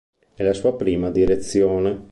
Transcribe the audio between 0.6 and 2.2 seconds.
prima direzione.